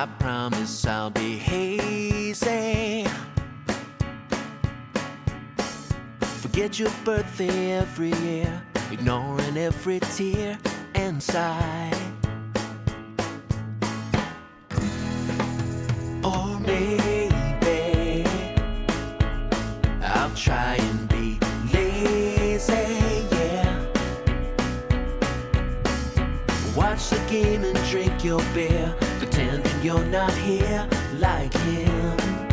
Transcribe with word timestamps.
I 0.00 0.06
promise 0.18 0.86
I'll 0.86 1.10
be 1.10 1.36
hazy. 1.36 3.06
Forget 6.40 6.78
your 6.78 6.88
birthday 7.04 7.72
every 7.72 8.12
year, 8.12 8.62
ignoring 8.90 9.58
every 9.58 10.00
tear 10.00 10.58
and 10.94 11.22
sigh. 11.22 11.92
Or 16.24 16.58
maybe 16.60 18.24
I'll 20.02 20.34
try 20.34 20.76
and 20.76 21.09
Watch 26.76 27.10
the 27.10 27.18
game 27.28 27.64
and 27.64 27.76
drink 27.90 28.24
your 28.24 28.40
beer, 28.54 28.94
pretending 29.18 29.82
you're 29.82 30.04
not 30.06 30.32
here 30.34 30.88
like 31.18 31.52
him. 31.52 32.49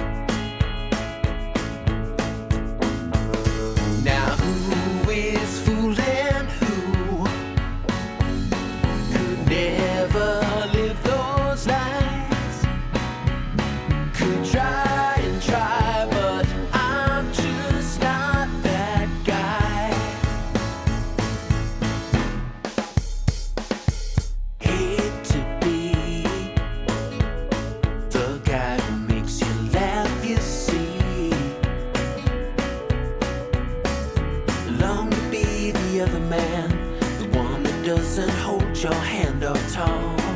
Doesn't 37.98 38.30
hold 38.30 38.78
your 38.78 38.94
hand 38.94 39.44
up 39.44 39.58
tall. 39.72 40.27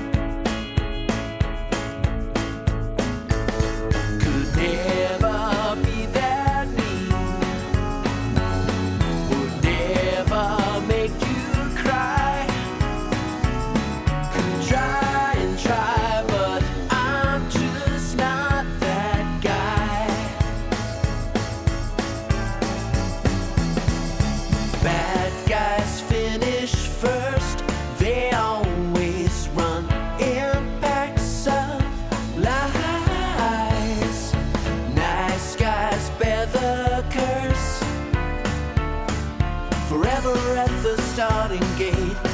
Starting 41.14 41.60
gate. 41.78 42.31